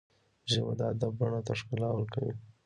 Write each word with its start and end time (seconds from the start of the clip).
ژبه 0.51 0.73
د 0.79 0.81
ادب 0.91 1.13
بڼ 1.19 1.31
ته 1.47 1.53
ښکلا 1.59 1.89
ورکوي 1.93 2.33